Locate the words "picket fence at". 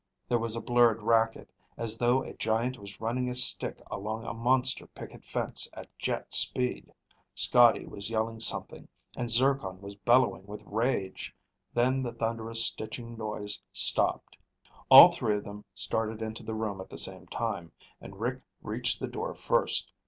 4.87-5.95